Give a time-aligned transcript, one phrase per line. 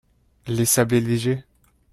[0.47, 1.45] les sablés légers